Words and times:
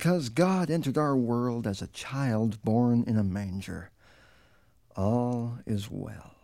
Because 0.00 0.30
God 0.30 0.70
entered 0.70 0.96
our 0.96 1.14
world 1.14 1.66
as 1.66 1.82
a 1.82 1.86
child 1.88 2.62
born 2.64 3.04
in 3.06 3.18
a 3.18 3.22
manger, 3.22 3.90
all 4.96 5.58
is 5.66 5.90
well. 5.90 6.36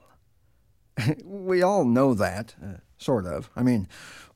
we 1.24 1.62
all 1.62 1.86
know 1.86 2.12
that, 2.12 2.54
uh, 2.62 2.80
sort 2.98 3.24
of. 3.24 3.48
I 3.56 3.62
mean, 3.62 3.88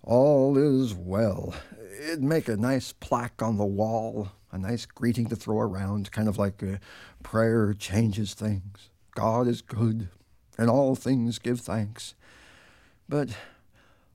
all 0.03 0.57
is 0.57 0.95
well. 0.95 1.55
It'd 2.01 2.23
make 2.23 2.49
a 2.49 2.57
nice 2.57 2.95
plaque 2.95 3.43
on 3.43 3.59
the 3.59 3.67
wall, 3.67 4.31
a 4.53 4.57
nice 4.57 4.87
greeting 4.87 5.27
to 5.27 5.37
throw 5.37 5.59
around, 5.59 6.11
kind 6.13 6.27
of 6.27 6.39
like 6.39 6.63
a 6.63 6.81
prayer 7.23 7.75
changes 7.75 8.33
things. 8.33 8.89
God 9.15 9.47
is 9.47 9.61
good, 9.61 10.09
and 10.57 10.71
all 10.71 10.95
things 10.95 11.39
give 11.39 11.61
thanks. 11.61 12.15
But 13.07 13.37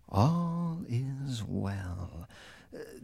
all 0.09 0.79
is 0.89 1.43
well. 1.43 2.27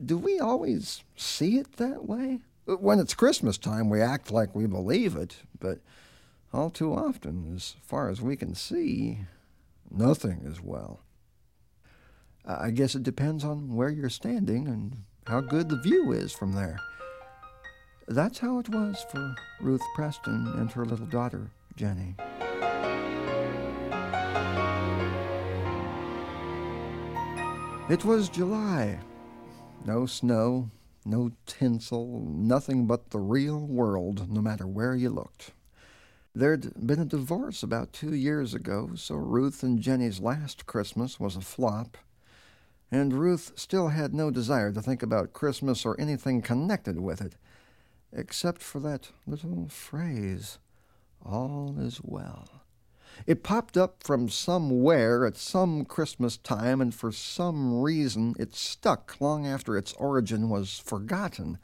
Do 0.03 0.17
we 0.17 0.39
always 0.39 1.03
see 1.16 1.58
it 1.58 1.77
that 1.77 2.05
way? 2.05 2.39
When 2.66 3.00
it's 3.00 3.14
Christmas 3.14 3.58
time, 3.58 3.89
we 3.89 4.02
act 4.02 4.31
like 4.31 4.55
we 4.55 4.66
believe 4.66 5.16
it, 5.16 5.38
but 5.59 5.80
all 6.53 6.69
too 6.69 6.94
often, 6.94 7.53
as 7.55 7.75
far 7.81 8.09
as 8.09 8.22
we 8.22 8.36
can 8.36 8.55
see, 8.55 9.19
nothing 9.89 10.42
is 10.45 10.61
well. 10.61 10.99
I 12.45 12.72
guess 12.72 12.95
it 12.95 13.03
depends 13.03 13.44
on 13.44 13.75
where 13.75 13.89
you're 13.89 14.09
standing 14.09 14.67
and 14.67 15.03
how 15.27 15.42
good 15.42 15.69
the 15.69 15.81
view 15.81 16.11
is 16.11 16.31
from 16.31 16.53
there. 16.53 16.80
That's 18.08 18.39
how 18.39 18.59
it 18.59 18.69
was 18.69 19.05
for 19.11 19.36
Ruth 19.61 19.83
Preston 19.95 20.47
and 20.58 20.72
her 20.72 20.86
little 20.86 21.05
daughter, 21.05 21.52
Jenny. 21.75 22.16
It 27.89 28.05
was 28.05 28.30
July. 28.30 28.99
No 29.84 30.06
snow, 30.06 30.70
no 31.06 31.32
tinsel, 31.48 32.24
nothing 32.28 32.86
but 32.86 33.10
the 33.10 33.20
real 33.20 33.60
world, 33.60 34.32
no 34.32 34.40
matter 34.40 34.68
where 34.68 34.96
you 34.96 35.10
looked. 35.10 35.54
There'd 36.36 36.86
been 36.86 37.00
a 37.00 37.06
divorce 37.06 37.64
about 37.64 37.92
two 37.92 38.14
years 38.14 38.54
ago, 38.54 38.92
so 38.96 39.16
Ruth 39.16 39.64
and 39.64 39.82
Jenny's 39.82 40.20
last 40.20 40.68
Christmas 40.68 41.20
was 41.20 41.36
a 41.36 41.42
flop, 41.42 41.98
and 42.92 43.12
Ruth 43.12 43.54
still 43.56 43.88
had 43.88 44.14
no 44.14 44.30
desire 44.30 44.72
to 44.72 44.84
think 44.84 45.02
about 45.02 45.34
Christmas 45.34 45.84
or 45.84 46.00
anything 46.00 46.44
connected 46.44 47.00
with 47.00 47.20
it, 47.20 47.36
except 48.14 48.62
for 48.62 48.80
that 48.82 49.10
little 49.26 49.68
phrase, 49.68 50.60
all 51.26 51.76
is 51.80 52.00
well. 52.04 52.62
It 53.28 53.44
popped 53.44 53.78
up 53.78 54.04
from 54.04 54.30
somewhere 54.30 55.26
at 55.26 55.38
some 55.38 55.86
Christmas 55.86 56.38
time, 56.38 56.81
and 56.81 56.94
for 56.94 57.12
some 57.12 57.81
reason 57.81 58.36
it 58.40 58.56
stuck 58.56 59.20
long 59.20 59.45
after 59.45 59.78
its 59.78 59.94
origin 59.94 60.50
was 60.50 60.80
forgotten. 60.80 61.58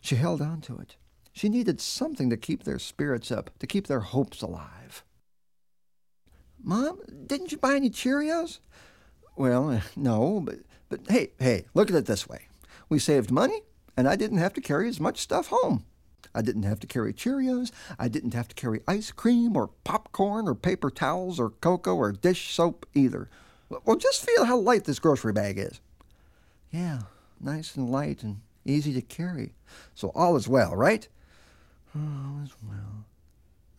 She 0.00 0.16
held 0.16 0.40
on 0.40 0.60
to 0.62 0.78
it. 0.78 0.96
She 1.32 1.48
needed 1.48 1.80
something 1.80 2.28
to 2.30 2.36
keep 2.36 2.64
their 2.64 2.78
spirits 2.78 3.30
up, 3.30 3.50
to 3.58 3.66
keep 3.66 3.86
their 3.86 4.00
hopes 4.00 4.42
alive. 4.42 5.04
Mom, 6.62 7.00
didn't 7.26 7.52
you 7.52 7.58
buy 7.58 7.74
any 7.74 7.90
Cheerios? 7.90 8.60
Well, 9.36 9.80
no, 9.96 10.40
but, 10.40 10.60
but 10.88 11.00
hey, 11.08 11.32
hey, 11.38 11.66
look 11.74 11.90
at 11.90 11.96
it 11.96 12.06
this 12.06 12.28
way. 12.28 12.48
We 12.88 12.98
saved 12.98 13.30
money, 13.30 13.62
and 13.96 14.08
I 14.08 14.16
didn't 14.16 14.38
have 14.38 14.52
to 14.54 14.60
carry 14.60 14.88
as 14.88 15.00
much 15.00 15.20
stuff 15.20 15.48
home. 15.48 15.84
I 16.34 16.42
didn't 16.42 16.62
have 16.62 16.80
to 16.80 16.86
carry 16.86 17.12
Cheerios. 17.12 17.70
I 17.98 18.08
didn't 18.08 18.34
have 18.34 18.48
to 18.48 18.54
carry 18.54 18.80
ice 18.88 19.10
cream 19.10 19.56
or 19.56 19.70
popcorn 19.84 20.48
or 20.48 20.54
paper 20.54 20.90
towels 20.90 21.38
or 21.38 21.50
cocoa 21.50 21.96
or 21.96 22.12
dish 22.12 22.54
soap 22.54 22.86
either. 22.94 23.28
Well, 23.84 23.96
just 23.96 24.24
feel 24.24 24.44
how 24.44 24.58
light 24.58 24.84
this 24.84 24.98
grocery 24.98 25.32
bag 25.32 25.58
is. 25.58 25.80
Yeah, 26.70 27.02
nice 27.40 27.76
and 27.76 27.90
light 27.90 28.22
and 28.22 28.40
easy 28.64 28.92
to 28.94 29.02
carry. 29.02 29.54
So 29.94 30.10
all 30.14 30.36
is 30.36 30.48
well, 30.48 30.74
right? 30.74 31.06
All 31.94 32.42
is 32.44 32.54
well. 32.66 33.04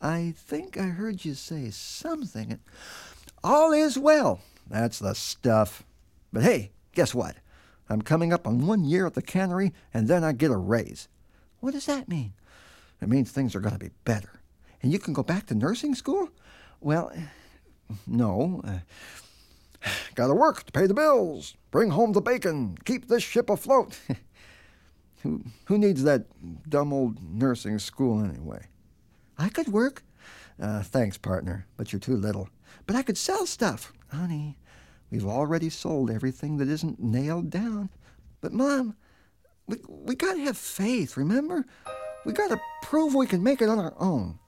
I 0.02 0.34
think 0.36 0.78
I 0.78 0.88
heard 0.88 1.24
you 1.24 1.34
say 1.34 1.70
something. 1.70 2.60
All 3.44 3.72
is 3.72 3.98
well. 3.98 4.42
That's 4.70 5.00
the 5.00 5.16
stuff. 5.16 5.84
But 6.32 6.44
hey, 6.44 6.72
guess 6.94 7.16
what? 7.16 7.38
I'm 7.90 8.02
coming 8.02 8.34
up 8.34 8.48
on 8.48 8.66
one 8.66 8.86
year 8.86 9.06
at 9.06 9.14
the 9.14 9.22
cannery, 9.22 9.74
and 9.94 10.08
then 10.08 10.24
I 10.24 10.32
get 10.32 10.52
a 10.52 10.58
raise. 10.58 11.08
What 11.64 11.72
does 11.72 11.86
that 11.86 12.10
mean? 12.10 12.34
It 13.02 13.08
means 13.08 13.32
things 13.32 13.56
are 13.56 13.62
going 13.62 13.72
to 13.72 13.80
be 13.80 13.92
better. 14.04 14.42
And 14.82 14.92
you 14.92 15.00
can 15.00 15.14
go 15.14 15.24
back 15.24 15.46
to 15.46 15.56
nursing 15.56 15.96
school? 15.96 16.28
Well, 16.82 17.10
no. 18.06 18.60
Uh, 18.68 18.80
gotta 20.16 20.34
work 20.34 20.66
to 20.66 20.74
pay 20.74 20.88
the 20.88 20.94
bills, 20.94 21.56
bring 21.72 21.92
home 21.92 22.12
the 22.12 22.20
bacon, 22.20 22.78
keep 22.84 23.08
this 23.08 23.24
ship 23.24 23.50
afloat. 23.50 23.98
who, 25.22 25.42
who 25.64 25.78
needs 25.78 26.04
that 26.04 26.26
dumb 26.70 26.92
old 26.92 27.24
nursing 27.24 27.80
school 27.80 28.22
anyway? 28.22 28.68
I 29.38 29.48
could 29.48 29.70
work. 29.70 30.04
Uh, 30.62 30.84
thanks, 30.84 31.18
partner, 31.18 31.66
but 31.78 31.94
you're 31.94 32.00
too 32.02 32.18
little. 32.18 32.50
But 32.88 32.98
I 32.98 33.04
could 33.04 33.18
sell 33.18 33.46
stuff. 33.46 33.94
Honey, 34.12 34.58
we've 35.10 35.26
already 35.26 35.70
sold 35.70 36.12
everything 36.12 36.58
that 36.58 36.68
isn't 36.68 37.02
nailed 37.02 37.50
down. 37.50 37.90
But, 38.42 38.52
Mom, 38.52 38.98
we, 39.68 39.78
we 39.88 40.16
gotta 40.16 40.40
have 40.42 40.58
faith, 40.58 41.18
remember? 41.18 41.66
We 42.26 42.34
gotta 42.34 42.60
prove 42.82 43.16
we 43.16 43.28
can 43.28 43.44
make 43.44 43.62
it 43.62 43.70
on 43.70 43.80
our 43.80 43.94
own. 44.00 44.40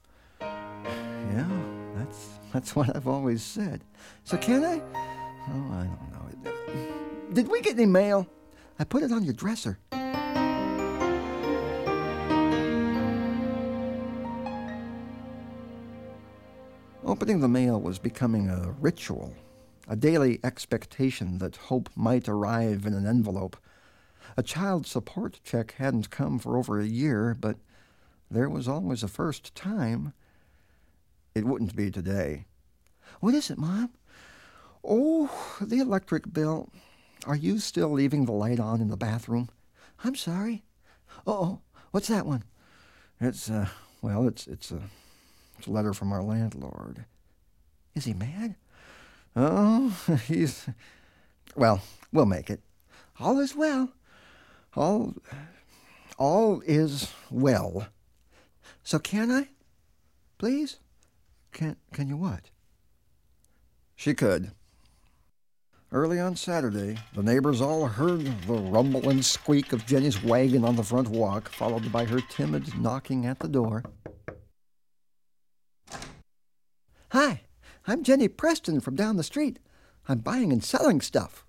Yeah, 0.41 1.47
that's 1.95 2.29
that's 2.53 2.75
what 2.75 2.95
I've 2.95 3.07
always 3.07 3.43
said. 3.43 3.83
So 4.23 4.37
can 4.37 4.63
I? 4.63 4.81
Oh, 5.49 5.71
I 5.73 5.85
don't 5.85 6.11
know. 6.11 6.51
Did 7.33 7.47
we 7.49 7.61
get 7.61 7.73
any 7.73 7.85
mail? 7.85 8.27
I 8.79 8.83
put 8.83 9.03
it 9.03 9.11
on 9.11 9.23
your 9.23 9.33
dresser. 9.33 9.79
Opening 17.05 17.39
the 17.39 17.47
mail 17.47 17.79
was 17.79 17.99
becoming 17.99 18.49
a 18.49 18.75
ritual, 18.79 19.33
a 19.87 19.95
daily 19.95 20.39
expectation 20.43 21.37
that 21.37 21.55
hope 21.55 21.89
might 21.95 22.27
arrive 22.27 22.85
in 22.85 22.93
an 22.93 23.05
envelope. 23.05 23.55
A 24.37 24.43
child 24.43 24.85
support 24.85 25.39
check 25.43 25.75
hadn't 25.77 26.09
come 26.09 26.39
for 26.39 26.57
over 26.57 26.79
a 26.79 26.85
year, 26.85 27.35
but 27.39 27.57
there 28.29 28.49
was 28.49 28.67
always 28.67 29.01
a 29.01 29.07
first 29.07 29.55
time. 29.55 30.13
It 31.33 31.45
wouldn't 31.45 31.75
be 31.75 31.89
today. 31.89 32.45
What 33.21 33.33
is 33.33 33.49
it, 33.49 33.57
Mom? 33.57 33.91
Oh, 34.83 35.57
the 35.61 35.79
electric 35.79 36.33
bill. 36.33 36.69
Are 37.25 37.35
you 37.35 37.59
still 37.59 37.89
leaving 37.89 38.25
the 38.25 38.33
light 38.33 38.59
on 38.59 38.81
in 38.81 38.89
the 38.89 38.97
bathroom? 38.97 39.49
I'm 40.03 40.15
sorry. 40.15 40.63
Oh, 41.25 41.61
what's 41.91 42.09
that 42.09 42.25
one? 42.25 42.43
It's, 43.21 43.49
uh, 43.49 43.67
well, 44.01 44.27
it's, 44.27 44.47
it's 44.47 44.71
a, 44.71 44.81
it's 45.57 45.67
a 45.67 45.71
letter 45.71 45.93
from 45.93 46.11
our 46.11 46.21
landlord. 46.21 47.05
Is 47.95 48.03
he 48.03 48.13
mad? 48.13 48.55
Oh, 49.35 49.97
he's, 50.27 50.67
well, 51.55 51.81
we'll 52.11 52.25
make 52.25 52.49
it. 52.49 52.59
All 53.19 53.39
is 53.39 53.55
well. 53.55 53.91
All, 54.75 55.13
all 56.17 56.61
is 56.65 57.11
well. 57.31 57.87
So 58.83 58.99
can 58.99 59.31
I? 59.31 59.49
Please? 60.37 60.77
Can, 61.53 61.77
can 61.93 62.09
you 62.09 62.17
what? 62.17 62.49
She 63.95 64.13
could. 64.13 64.51
Early 65.91 66.19
on 66.19 66.35
Saturday, 66.35 66.97
the 67.13 67.23
neighbors 67.23 67.61
all 67.61 67.87
heard 67.87 68.25
the 68.47 68.53
rumble 68.53 69.07
and 69.07 69.23
squeak 69.23 69.71
of 69.71 69.85
Jenny's 69.85 70.21
wagon 70.21 70.65
on 70.65 70.75
the 70.75 70.83
front 70.83 71.07
walk, 71.07 71.47
followed 71.47 71.89
by 71.91 72.03
her 72.03 72.19
timid 72.29 72.77
knocking 72.77 73.25
at 73.25 73.39
the 73.39 73.47
door. 73.47 73.83
Hi, 77.11 77.43
I'm 77.87 78.03
Jenny 78.03 78.27
Preston 78.27 78.81
from 78.81 78.95
down 78.95 79.15
the 79.15 79.23
street. 79.23 79.59
I'm 80.09 80.19
buying 80.19 80.51
and 80.51 80.61
selling 80.61 80.99
stuff. 80.99 81.44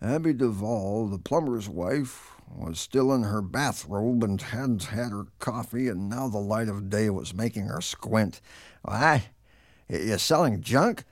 Abby 0.00 0.32
Duval, 0.32 1.08
the 1.08 1.18
plumber's 1.18 1.68
wife, 1.68 2.32
was 2.48 2.78
still 2.78 3.12
in 3.12 3.24
her 3.24 3.42
bathrobe 3.42 4.22
and 4.22 4.40
hadn't 4.40 4.84
had 4.84 5.10
her 5.10 5.26
coffee, 5.38 5.88
and 5.88 6.08
now 6.08 6.28
the 6.28 6.38
light 6.38 6.68
of 6.68 6.88
day 6.88 7.10
was 7.10 7.34
making 7.34 7.66
her 7.66 7.80
squint. 7.80 8.40
Why, 8.82 9.24
you 9.88 10.16
selling 10.18 10.60
junk? 10.60 11.04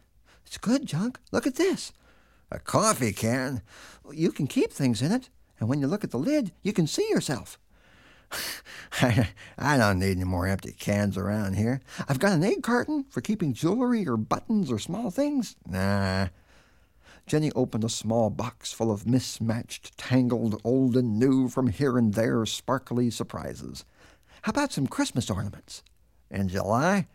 It's 0.46 0.58
good 0.58 0.86
junk. 0.86 1.18
Look 1.32 1.46
at 1.46 1.56
this. 1.56 1.92
A 2.50 2.60
coffee 2.60 3.12
can? 3.12 3.62
You 4.12 4.30
can 4.30 4.46
keep 4.46 4.72
things 4.72 5.02
in 5.02 5.10
it, 5.10 5.30
and 5.58 5.68
when 5.68 5.80
you 5.80 5.88
look 5.88 6.04
at 6.04 6.12
the 6.12 6.18
lid, 6.18 6.52
you 6.62 6.72
can 6.72 6.86
see 6.86 7.08
yourself. 7.10 7.58
I, 9.02 9.30
I 9.58 9.76
don't 9.76 9.98
need 9.98 10.12
any 10.12 10.24
more 10.24 10.46
empty 10.46 10.72
cans 10.72 11.18
around 11.18 11.54
here. 11.54 11.80
I've 12.08 12.20
got 12.20 12.32
an 12.32 12.44
egg 12.44 12.62
carton 12.62 13.04
for 13.10 13.20
keeping 13.20 13.52
jewelry 13.52 14.06
or 14.06 14.16
buttons 14.16 14.70
or 14.70 14.78
small 14.78 15.10
things. 15.10 15.56
Nah, 15.66 16.28
Jenny 17.26 17.50
opened 17.56 17.82
a 17.82 17.88
small 17.88 18.30
box 18.30 18.72
full 18.72 18.90
of 18.90 19.06
mismatched, 19.06 19.98
tangled, 19.98 20.60
old 20.62 20.96
and 20.96 21.18
new 21.18 21.48
from 21.48 21.66
here 21.66 21.98
and 21.98 22.14
there 22.14 22.46
sparkly 22.46 23.10
surprises. 23.10 23.84
How 24.42 24.50
about 24.50 24.72
some 24.72 24.86
Christmas 24.86 25.28
ornaments? 25.28 25.82
In 26.30 26.48
July? 26.48 27.08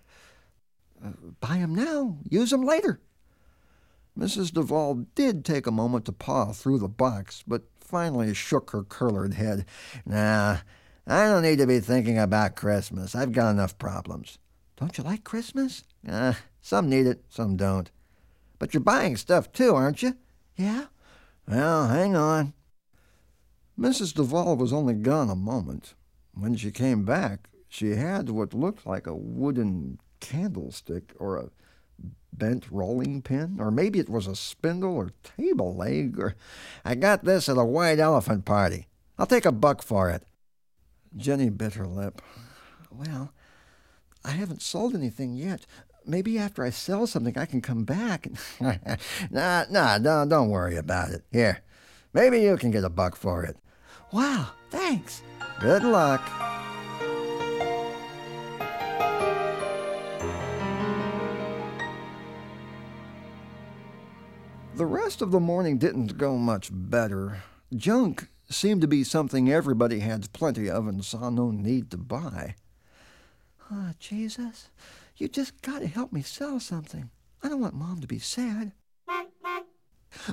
Uh, 1.03 1.11
buy 1.39 1.59
'em 1.59 1.73
now, 1.73 2.17
use 2.29 2.51
'em 2.51 2.61
later. 2.61 2.99
Mrs. 4.17 4.51
Duval 4.51 5.05
did 5.15 5.45
take 5.45 5.65
a 5.65 5.71
moment 5.71 6.03
to 6.05 6.11
paw 6.11 6.51
through 6.51 6.79
the 6.79 6.89
box, 6.89 7.43
but 7.47 7.63
finally 7.79 8.33
shook 8.33 8.71
her 8.71 8.83
curlered 8.83 9.35
head. 9.35 9.65
Nah, 10.05 10.57
I 11.07 11.25
don't 11.25 11.43
need 11.43 11.59
to 11.59 11.67
be 11.67 11.79
thinking 11.79 12.17
about 12.17 12.57
Christmas. 12.57 13.15
I've 13.15 13.31
got 13.31 13.51
enough 13.51 13.77
problems. 13.77 14.37
Don't 14.75 14.97
you 14.97 15.03
like 15.05 15.23
Christmas? 15.23 15.85
Uh, 16.07 16.33
some 16.61 16.89
need 16.89 17.07
it, 17.07 17.23
some 17.29 17.55
don't. 17.55 17.89
But 18.61 18.75
you're 18.75 18.81
buying 18.81 19.17
stuff 19.17 19.51
too, 19.51 19.73
aren't 19.73 20.03
you? 20.03 20.15
Yeah? 20.55 20.85
Well, 21.47 21.87
hang 21.87 22.15
on. 22.15 22.53
Mrs. 23.75 24.13
Duval 24.13 24.55
was 24.55 24.71
only 24.71 24.93
gone 24.93 25.31
a 25.31 25.35
moment. 25.35 25.95
When 26.35 26.55
she 26.55 26.69
came 26.69 27.03
back, 27.03 27.49
she 27.67 27.95
had 27.95 28.29
what 28.29 28.53
looked 28.53 28.85
like 28.85 29.07
a 29.07 29.15
wooden 29.15 29.99
candlestick 30.19 31.11
or 31.17 31.37
a 31.37 31.49
bent 32.31 32.69
rolling 32.69 33.23
pin, 33.23 33.57
or 33.59 33.71
maybe 33.71 33.97
it 33.97 34.09
was 34.09 34.27
a 34.27 34.35
spindle 34.35 34.95
or 34.95 35.09
table 35.23 35.75
leg, 35.75 36.19
or 36.19 36.35
I 36.85 36.93
got 36.93 37.23
this 37.23 37.49
at 37.49 37.57
a 37.57 37.65
white 37.65 37.97
elephant 37.97 38.45
party. 38.45 38.89
I'll 39.17 39.25
take 39.25 39.47
a 39.47 39.51
buck 39.51 39.81
for 39.81 40.11
it. 40.11 40.21
Jenny 41.17 41.49
bit 41.49 41.73
her 41.73 41.87
lip. 41.87 42.21
Well, 42.91 43.33
I 44.23 44.31
haven't 44.31 44.61
sold 44.61 44.93
anything 44.93 45.33
yet. 45.33 45.65
Maybe 46.05 46.37
after 46.37 46.63
I 46.63 46.71
sell 46.71 47.05
something, 47.05 47.37
I 47.37 47.45
can 47.45 47.61
come 47.61 47.83
back. 47.83 48.27
nah, 49.31 49.65
nah, 49.69 49.97
don't, 49.97 50.29
don't 50.29 50.49
worry 50.49 50.75
about 50.75 51.09
it. 51.09 51.23
Here, 51.31 51.61
maybe 52.13 52.41
you 52.41 52.57
can 52.57 52.71
get 52.71 52.83
a 52.83 52.89
buck 52.89 53.15
for 53.15 53.43
it. 53.43 53.57
Wow, 54.11 54.49
thanks. 54.69 55.21
Good 55.59 55.83
luck. 55.83 56.21
The 64.75 64.85
rest 64.85 65.21
of 65.21 65.31
the 65.31 65.39
morning 65.39 65.77
didn't 65.77 66.17
go 66.17 66.37
much 66.37 66.69
better. 66.71 67.43
Junk 67.75 68.27
seemed 68.49 68.81
to 68.81 68.87
be 68.87 69.03
something 69.03 69.51
everybody 69.51 69.99
had 69.99 70.33
plenty 70.33 70.69
of 70.69 70.87
and 70.87 71.05
saw 71.05 71.29
no 71.29 71.51
need 71.51 71.91
to 71.91 71.97
buy. 71.97 72.55
Oh, 73.71 73.91
Jesus, 73.99 74.69
you 75.21 75.27
just 75.27 75.61
got 75.61 75.79
to 75.79 75.87
help 75.87 76.11
me 76.11 76.23
sell 76.23 76.59
something. 76.59 77.11
I 77.43 77.49
don't 77.49 77.61
want 77.61 77.75
Mom 77.75 78.01
to 78.01 78.07
be 78.07 78.17
sad. 78.17 78.71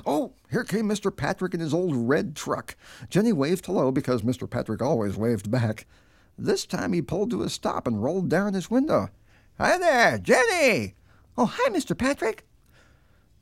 Oh, 0.03 0.33
here 0.49 0.63
came 0.63 0.89
Mr. 0.89 1.15
Patrick 1.15 1.53
in 1.53 1.59
his 1.59 1.75
old 1.75 1.95
red 1.95 2.35
truck. 2.35 2.75
Jenny 3.07 3.31
waved 3.31 3.67
hello 3.67 3.91
because 3.91 4.23
Mr. 4.23 4.49
Patrick 4.49 4.81
always 4.81 5.15
waved 5.15 5.51
back. 5.51 5.85
This 6.37 6.65
time 6.65 6.93
he 6.93 7.03
pulled 7.03 7.29
to 7.29 7.43
a 7.43 7.49
stop 7.49 7.85
and 7.85 8.03
rolled 8.03 8.29
down 8.29 8.55
his 8.55 8.71
window. 8.71 9.09
Hi 9.59 9.77
there, 9.77 10.17
Jenny! 10.17 10.95
Oh, 11.37 11.45
hi, 11.45 11.69
Mr. 11.69 11.95
Patrick. 11.95 12.45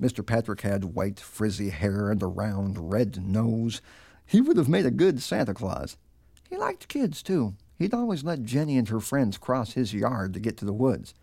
Mr. 0.02 0.26
Patrick 0.26 0.62
had 0.62 0.96
white, 0.96 1.20
frizzy 1.20 1.70
hair 1.70 2.12
and 2.12 2.22
a 2.22 2.28
round, 2.28 2.92
red 2.92 3.26
nose. 3.26 3.82
He 4.26 4.42
would 4.42 4.58
have 4.58 4.70
made 4.70 4.86
a 4.86 4.92
good 4.92 5.22
Santa 5.22 5.54
Claus. 5.54 5.96
He 6.50 6.58
liked 6.58 6.90
kids, 6.90 7.24
too. 7.24 7.56
He'd 7.78 7.94
always 7.94 8.24
let 8.24 8.44
Jenny 8.44 8.78
and 8.78 8.90
her 8.90 9.00
friends 9.00 9.38
cross 9.38 9.74
his 9.74 9.94
yard 9.94 10.34
to 10.34 10.40
get 10.42 10.58
to 10.58 10.66
the 10.66 10.74
woods. 10.74 11.14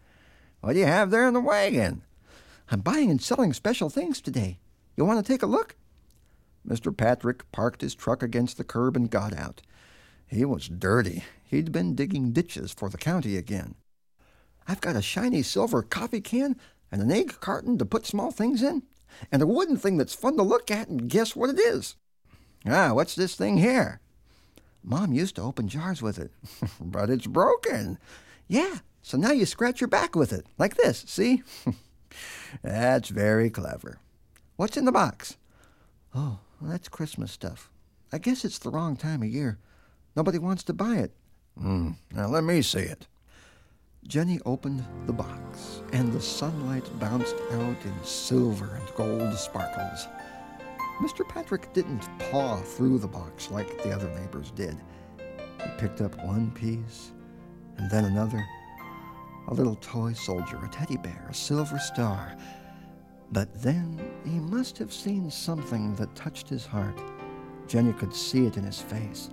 What 0.64 0.72
do 0.72 0.78
you 0.78 0.86
have 0.86 1.10
there 1.10 1.28
in 1.28 1.34
the 1.34 1.42
wagon? 1.42 2.04
I'm 2.70 2.80
buying 2.80 3.10
and 3.10 3.20
selling 3.20 3.52
special 3.52 3.90
things 3.90 4.22
today. 4.22 4.60
You 4.96 5.04
want 5.04 5.24
to 5.24 5.32
take 5.32 5.42
a 5.42 5.46
look? 5.46 5.76
Mr. 6.66 6.96
Patrick 6.96 7.52
parked 7.52 7.82
his 7.82 7.94
truck 7.94 8.22
against 8.22 8.56
the 8.56 8.64
curb 8.64 8.96
and 8.96 9.10
got 9.10 9.36
out. 9.36 9.60
He 10.26 10.42
was 10.46 10.70
dirty. 10.70 11.22
He'd 11.44 11.70
been 11.70 11.94
digging 11.94 12.32
ditches 12.32 12.72
for 12.72 12.88
the 12.88 12.96
county 12.96 13.36
again. 13.36 13.74
I've 14.66 14.80
got 14.80 14.96
a 14.96 15.02
shiny 15.02 15.42
silver 15.42 15.82
coffee 15.82 16.22
can 16.22 16.56
and 16.90 17.02
an 17.02 17.12
egg 17.12 17.40
carton 17.40 17.76
to 17.76 17.84
put 17.84 18.06
small 18.06 18.30
things 18.30 18.62
in, 18.62 18.84
and 19.30 19.42
a 19.42 19.46
wooden 19.46 19.76
thing 19.76 19.98
that's 19.98 20.14
fun 20.14 20.38
to 20.38 20.42
look 20.42 20.70
at 20.70 20.88
and 20.88 21.10
guess 21.10 21.36
what 21.36 21.50
it 21.50 21.58
is. 21.58 21.96
Ah, 22.64 22.94
what's 22.94 23.14
this 23.14 23.34
thing 23.34 23.58
here? 23.58 24.00
Mom 24.82 25.12
used 25.12 25.36
to 25.36 25.42
open 25.42 25.68
jars 25.68 26.00
with 26.00 26.18
it, 26.18 26.32
but 26.80 27.10
it's 27.10 27.26
broken. 27.26 27.98
Yeah, 28.48 28.78
so 29.04 29.18
now 29.18 29.32
you 29.32 29.44
scratch 29.44 29.82
your 29.82 29.88
back 29.88 30.16
with 30.16 30.32
it, 30.32 30.46
like 30.56 30.76
this, 30.76 31.04
see? 31.06 31.42
that's 32.62 33.10
very 33.10 33.50
clever. 33.50 33.98
What's 34.56 34.78
in 34.78 34.86
the 34.86 34.92
box? 34.92 35.36
Oh, 36.14 36.38
well, 36.58 36.70
that's 36.70 36.88
Christmas 36.88 37.30
stuff. 37.30 37.70
I 38.10 38.16
guess 38.16 38.46
it's 38.46 38.58
the 38.58 38.70
wrong 38.70 38.96
time 38.96 39.22
of 39.22 39.28
year. 39.28 39.58
Nobody 40.16 40.38
wants 40.38 40.62
to 40.64 40.72
buy 40.72 40.96
it. 40.96 41.12
Mm, 41.60 41.96
now 42.14 42.28
let 42.28 42.44
me 42.44 42.62
see 42.62 42.78
it. 42.78 43.06
Jenny 44.06 44.40
opened 44.46 44.82
the 45.04 45.12
box, 45.12 45.82
and 45.92 46.10
the 46.10 46.20
sunlight 46.20 46.88
bounced 46.98 47.36
out 47.52 47.76
in 47.84 48.04
silver 48.04 48.80
and 48.80 48.94
gold 48.94 49.34
sparkles. 49.34 50.08
Mr. 51.02 51.28
Patrick 51.28 51.74
didn't 51.74 52.08
paw 52.30 52.56
through 52.56 52.96
the 53.00 53.06
box 53.06 53.50
like 53.50 53.82
the 53.82 53.92
other 53.92 54.08
neighbors 54.18 54.50
did. 54.52 54.78
He 55.18 55.68
picked 55.76 56.00
up 56.00 56.16
one 56.24 56.50
piece, 56.52 57.12
and 57.76 57.90
then 57.90 58.06
another. 58.06 58.42
A 59.48 59.54
little 59.54 59.76
toy 59.76 60.12
soldier, 60.14 60.58
a 60.64 60.68
teddy 60.68 60.96
bear, 60.96 61.26
a 61.28 61.34
silver 61.34 61.78
star. 61.78 62.36
But 63.32 63.52
then 63.62 64.00
he 64.24 64.38
must 64.38 64.78
have 64.78 64.92
seen 64.92 65.30
something 65.30 65.94
that 65.96 66.14
touched 66.14 66.48
his 66.48 66.64
heart. 66.64 67.00
Jenny 67.66 67.92
could 67.92 68.14
see 68.14 68.46
it 68.46 68.56
in 68.56 68.64
his 68.64 68.80
face. 68.80 69.30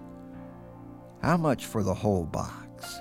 How 1.22 1.38
much 1.38 1.66
for 1.66 1.84
the 1.84 1.94
whole 1.94 2.26
box? 2.26 3.00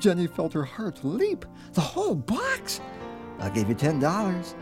Jenny 0.00 0.26
felt 0.26 0.52
her 0.52 0.64
heart 0.64 1.04
leap. 1.04 1.44
The 1.72 1.80
whole 1.80 2.14
box? 2.16 2.80
I'll 3.38 3.50
give 3.50 3.68
you 3.68 3.74
ten 3.74 4.00
dollars. 4.00 4.54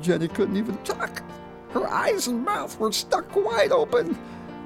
Jenny 0.00 0.28
couldn't 0.28 0.56
even 0.56 0.76
talk. 0.78 1.22
Her 1.70 1.86
eyes 1.86 2.28
and 2.28 2.44
mouth 2.44 2.78
were 2.78 2.92
stuck 2.92 3.34
wide 3.36 3.72
open. 3.72 4.18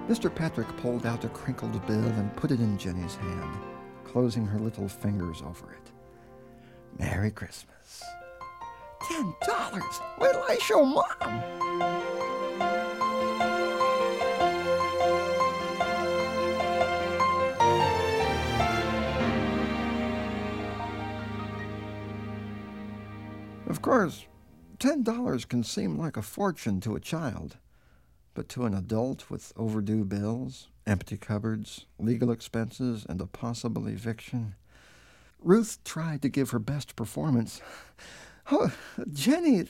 Mr. 0.08 0.34
Patrick 0.34 0.68
pulled 0.78 1.06
out 1.06 1.24
a 1.24 1.28
crinkled 1.28 1.84
bill 1.86 2.04
and 2.04 2.34
put 2.36 2.50
it 2.50 2.60
in 2.60 2.78
Jenny's 2.78 3.16
hand, 3.16 3.56
closing 4.04 4.46
her 4.46 4.58
little 4.58 4.88
fingers 4.88 5.42
over 5.42 5.72
it. 5.72 5.91
Merry 6.98 7.30
Christmas. 7.30 8.02
Ten 9.08 9.34
dollars? 9.46 10.00
Wait 10.18 10.32
till 10.32 10.44
I 10.48 10.58
show 10.58 10.84
Mom. 10.84 11.42
Of 23.66 23.80
course, 23.80 24.26
ten 24.78 25.02
dollars 25.02 25.44
can 25.44 25.64
seem 25.64 25.98
like 25.98 26.16
a 26.16 26.22
fortune 26.22 26.80
to 26.82 26.94
a 26.94 27.00
child, 27.00 27.56
but 28.34 28.48
to 28.50 28.66
an 28.66 28.74
adult 28.74 29.30
with 29.30 29.52
overdue 29.56 30.04
bills, 30.04 30.68
empty 30.86 31.16
cupboards, 31.16 31.86
legal 31.98 32.30
expenses, 32.30 33.04
and 33.08 33.20
a 33.20 33.26
possible 33.26 33.86
eviction, 33.88 34.54
Ruth 35.44 35.82
tried 35.84 36.22
to 36.22 36.28
give 36.28 36.50
her 36.50 36.58
best 36.58 36.96
performance. 36.96 37.60
Oh, 38.50 38.72
Jenny, 39.12 39.64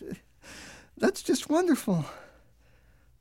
that's 0.96 1.22
just 1.22 1.50
wonderful. 1.50 2.04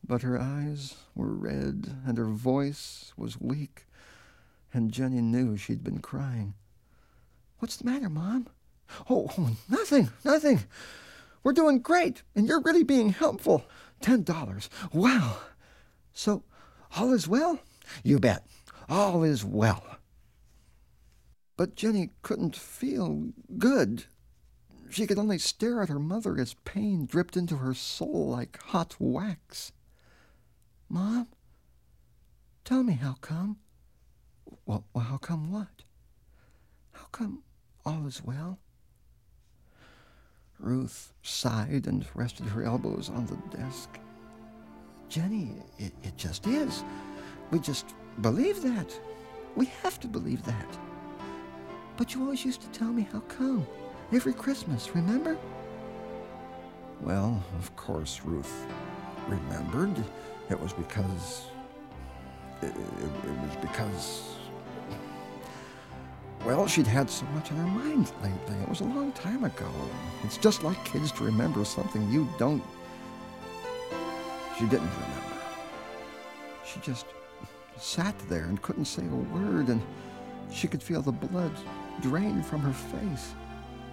But 0.06 0.22
her 0.24 0.40
eyes 0.40 0.96
were 1.16 1.34
red 1.34 1.96
and 2.06 2.18
her 2.18 2.26
voice 2.26 3.14
was 3.18 3.40
weak, 3.40 3.86
and 4.74 4.92
Jenny 4.92 5.22
knew 5.22 5.58
she'd 5.58 5.84
been 5.84 6.00
crying. 6.00 6.54
What's 7.60 7.78
the 7.78 7.86
matter, 7.86 8.10
Mom? 8.10 8.48
Oh, 9.10 9.30
oh, 9.38 9.56
nothing, 9.70 10.10
nothing. 10.24 10.62
We're 11.44 11.54
doing 11.54 11.80
great, 11.80 12.24
and 12.36 12.48
you're 12.48 12.62
really 12.62 12.84
being 12.84 13.10
helpful. 13.10 13.66
Ten 14.02 14.24
dollars. 14.24 14.70
Wow. 14.94 15.38
So, 16.14 16.44
all 16.98 17.14
is 17.14 17.28
well? 17.28 17.60
You 18.04 18.20
bet. 18.20 18.46
All 18.90 19.24
is 19.24 19.46
well. 19.46 19.98
But 21.62 21.76
Jenny 21.76 22.10
couldn't 22.24 22.56
feel 22.56 23.34
good. 23.60 24.06
She 24.90 25.06
could 25.06 25.20
only 25.20 25.38
stare 25.38 25.84
at 25.84 25.90
her 25.90 26.00
mother 26.00 26.40
as 26.40 26.56
pain 26.66 27.06
dripped 27.06 27.38
into 27.38 27.58
her 27.58 27.76
soul 27.76 28.30
like 28.30 28.60
hot 28.60 28.96
wax. 28.98 29.72
Mom, 30.90 31.28
tell 32.66 32.82
me 32.82 32.94
how 32.94 33.14
come? 33.22 33.58
Well, 34.66 34.86
how 34.98 35.18
come 35.18 35.52
what? 35.52 35.84
How 36.94 37.06
come 37.12 37.44
all 37.86 38.08
is 38.08 38.24
well? 38.24 38.58
Ruth 40.58 41.14
sighed 41.22 41.86
and 41.86 42.08
rested 42.16 42.48
her 42.48 42.64
elbows 42.64 43.12
on 43.12 43.28
the 43.28 43.56
desk. 43.56 44.00
Jenny, 45.10 45.52
it, 45.78 45.94
it 46.02 46.18
just 46.18 46.48
is. 46.48 46.84
We 47.52 47.60
just 47.60 47.94
believe 48.22 48.64
that. 48.64 49.00
We 49.56 49.68
have 49.84 50.00
to 50.00 50.08
believe 50.08 50.44
that. 50.46 50.80
But 52.02 52.16
you 52.16 52.24
always 52.24 52.44
used 52.44 52.62
to 52.62 52.68
tell 52.70 52.88
me 52.88 53.08
how 53.14 53.20
come. 53.20 53.68
Every 54.12 54.34
Christmas, 54.34 54.96
remember? 54.96 55.38
Well, 57.00 57.44
of 57.60 57.76
course, 57.76 58.22
Ruth 58.26 58.66
remembered. 59.28 60.04
It 60.50 60.60
was 60.60 60.74
because. 60.74 61.44
It, 62.64 62.70
it, 62.70 63.30
it 63.30 63.38
was 63.44 63.56
because. 63.62 64.36
Well, 66.44 66.66
she'd 66.66 66.88
had 66.88 67.08
so 67.08 67.24
much 67.36 67.52
on 67.52 67.58
her 67.58 67.68
mind 67.68 68.12
lately. 68.24 68.56
It 68.64 68.68
was 68.68 68.82
a 68.82 68.86
long 68.86 69.12
time 69.12 69.44
ago. 69.44 69.70
It's 70.24 70.38
just 70.38 70.64
like 70.64 70.84
kids 70.84 71.12
to 71.12 71.24
remember 71.24 71.64
something 71.64 72.10
you 72.10 72.28
don't 72.40 72.64
She 74.58 74.66
didn't 74.66 74.90
remember. 74.90 75.38
She 76.66 76.80
just 76.80 77.06
sat 77.78 78.18
there 78.28 78.46
and 78.46 78.60
couldn't 78.64 78.86
say 78.86 79.04
a 79.06 79.38
word, 79.38 79.68
and 79.68 79.80
she 80.52 80.68
could 80.68 80.82
feel 80.82 81.04
the 81.04 81.12
blood 81.12 81.56
drain 82.02 82.42
from 82.42 82.62
her 82.62 82.74
face. 82.74 83.34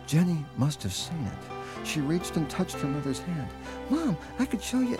Jenny 0.06 0.44
must 0.56 0.82
have 0.82 0.92
seen 0.92 1.26
it. 1.26 1.86
She 1.86 2.00
reached 2.00 2.36
and 2.36 2.48
touched 2.48 2.76
her 2.76 2.88
mother's 2.88 3.20
hand. 3.20 3.48
Mom, 3.90 4.16
I 4.38 4.46
could 4.46 4.62
show 4.62 4.80
you. 4.80 4.98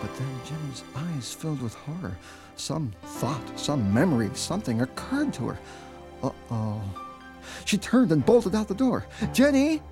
But 0.00 0.16
then 0.16 0.40
Jenny's 0.44 0.84
eyes 0.94 1.34
filled 1.34 1.60
with 1.60 1.74
horror. 1.74 2.16
Some 2.56 2.92
thought, 3.02 3.58
some 3.58 3.92
memory, 3.92 4.30
something 4.34 4.82
occurred 4.82 5.32
to 5.34 5.48
her. 5.48 5.58
Uh 6.22 6.30
oh. 6.50 6.82
She 7.64 7.76
turned 7.78 8.12
and 8.12 8.24
bolted 8.24 8.54
out 8.54 8.68
the 8.68 8.74
door. 8.74 9.06
Jenny! 9.32 9.82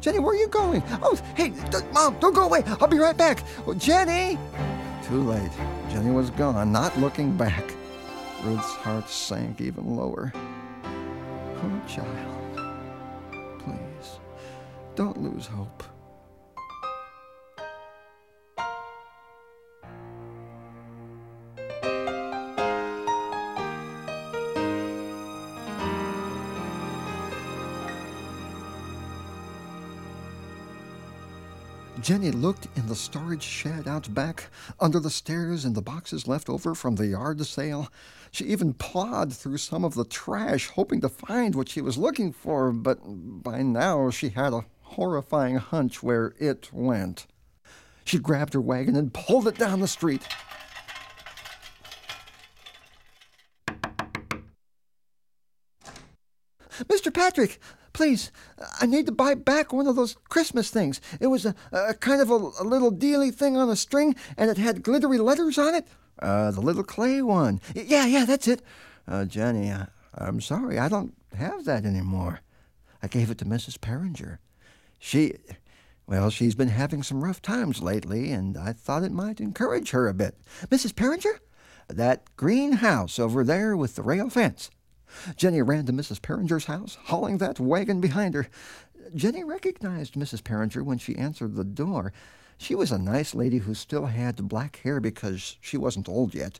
Jenny, 0.00 0.20
where 0.20 0.34
are 0.34 0.38
you 0.38 0.48
going? 0.48 0.82
Oh, 1.02 1.18
hey, 1.36 1.52
Mom, 1.92 2.16
don't 2.20 2.34
go 2.34 2.44
away. 2.44 2.62
I'll 2.80 2.88
be 2.88 2.98
right 2.98 3.16
back. 3.16 3.42
Oh, 3.66 3.74
Jenny! 3.74 4.38
Too 5.04 5.22
late. 5.22 5.50
Jenny 5.90 6.10
was 6.10 6.30
gone, 6.30 6.72
not 6.72 6.96
looking 6.98 7.36
back. 7.36 7.74
Ruth's 8.44 8.74
heart 8.76 9.08
sank 9.08 9.60
even 9.60 9.96
lower. 9.96 10.32
Oh, 11.64 11.82
child, 11.86 13.60
please, 13.60 14.18
don't 14.96 15.22
lose 15.22 15.46
hope. 15.46 15.84
Jenny 32.02 32.32
looked 32.32 32.66
in 32.74 32.88
the 32.88 32.96
storage 32.96 33.44
shed 33.44 33.86
out 33.86 34.12
back, 34.12 34.50
under 34.80 34.98
the 34.98 35.08
stairs 35.08 35.64
in 35.64 35.74
the 35.74 35.80
boxes 35.80 36.26
left 36.26 36.48
over 36.48 36.74
from 36.74 36.96
the 36.96 37.06
yard 37.06 37.44
sale. 37.46 37.92
She 38.32 38.46
even 38.46 38.74
pawed 38.74 39.32
through 39.32 39.58
some 39.58 39.84
of 39.84 39.94
the 39.94 40.04
trash, 40.04 40.66
hoping 40.66 41.00
to 41.02 41.08
find 41.08 41.54
what 41.54 41.68
she 41.68 41.80
was 41.80 41.96
looking 41.96 42.32
for, 42.32 42.72
but 42.72 42.98
by 43.04 43.62
now 43.62 44.10
she 44.10 44.30
had 44.30 44.52
a 44.52 44.64
horrifying 44.80 45.56
hunch 45.56 46.02
where 46.02 46.34
it 46.40 46.72
went. 46.72 47.28
She 48.04 48.18
grabbed 48.18 48.54
her 48.54 48.60
wagon 48.60 48.96
and 48.96 49.14
pulled 49.14 49.46
it 49.46 49.56
down 49.56 49.78
the 49.78 49.86
street. 49.86 50.26
Mr. 56.88 57.14
Patrick, 57.14 57.60
Please, 57.92 58.30
I 58.80 58.86
need 58.86 59.06
to 59.06 59.12
buy 59.12 59.34
back 59.34 59.72
one 59.72 59.86
of 59.86 59.96
those 59.96 60.16
Christmas 60.28 60.70
things. 60.70 61.00
It 61.20 61.26
was 61.26 61.44
a, 61.44 61.54
a 61.72 61.94
kind 61.94 62.22
of 62.22 62.30
a, 62.30 62.34
a 62.34 62.64
little 62.64 62.90
dealy 62.90 63.30
thing 63.30 63.56
on 63.56 63.68
a 63.68 63.76
string, 63.76 64.16
and 64.36 64.50
it 64.50 64.56
had 64.56 64.82
glittery 64.82 65.18
letters 65.18 65.58
on 65.58 65.74
it. 65.74 65.86
Uh, 66.18 66.50
the 66.50 66.60
little 66.60 66.84
clay 66.84 67.20
one. 67.20 67.60
Yeah, 67.74 68.06
yeah, 68.06 68.24
that's 68.24 68.48
it. 68.48 68.62
Uh, 69.06 69.24
Jenny, 69.24 69.70
I, 69.70 69.88
I'm 70.14 70.40
sorry, 70.40 70.78
I 70.78 70.88
don't 70.88 71.14
have 71.36 71.64
that 71.64 71.84
anymore. 71.84 72.40
I 73.02 73.08
gave 73.08 73.30
it 73.30 73.38
to 73.38 73.44
Mrs. 73.44 73.78
Peringer. 73.78 74.38
She, 74.98 75.34
well, 76.06 76.30
she's 76.30 76.54
been 76.54 76.68
having 76.68 77.02
some 77.02 77.24
rough 77.24 77.42
times 77.42 77.82
lately, 77.82 78.30
and 78.30 78.56
I 78.56 78.72
thought 78.72 79.02
it 79.02 79.12
might 79.12 79.40
encourage 79.40 79.90
her 79.90 80.08
a 80.08 80.14
bit. 80.14 80.38
Mrs. 80.68 80.94
Peringer? 80.94 81.40
That 81.88 82.36
green 82.36 82.72
house 82.72 83.18
over 83.18 83.44
there 83.44 83.76
with 83.76 83.96
the 83.96 84.02
rail 84.02 84.30
fence. 84.30 84.70
Jenny 85.36 85.62
ran 85.62 85.86
to 85.86 85.92
Mrs. 85.92 86.20
Peringer's 86.20 86.66
house, 86.66 86.98
hauling 87.04 87.38
that 87.38 87.60
wagon 87.60 88.00
behind 88.00 88.34
her. 88.34 88.48
Jenny 89.14 89.44
recognized 89.44 90.14
Mrs. 90.14 90.42
Peringer 90.42 90.82
when 90.82 90.98
she 90.98 91.16
answered 91.16 91.54
the 91.54 91.64
door. 91.64 92.12
She 92.58 92.74
was 92.74 92.92
a 92.92 92.98
nice 92.98 93.34
lady 93.34 93.58
who 93.58 93.74
still 93.74 94.06
had 94.06 94.48
black 94.48 94.76
hair 94.76 95.00
because 95.00 95.56
she 95.60 95.76
wasn't 95.76 96.08
old 96.08 96.34
yet, 96.34 96.58